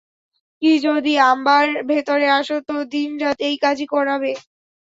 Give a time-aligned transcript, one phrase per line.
[0.61, 4.31] কী যদি, আবার ভেতরে আসো, তো দিন-রাত এই কাজই করাবে।